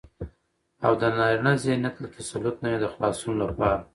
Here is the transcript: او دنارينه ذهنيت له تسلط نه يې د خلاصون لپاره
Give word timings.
او 0.85 0.91
دنارينه 1.01 1.51
ذهنيت 1.63 1.95
له 2.01 2.07
تسلط 2.17 2.55
نه 2.63 2.69
يې 2.71 2.77
د 2.81 2.85
خلاصون 2.93 3.33
لپاره 3.43 3.79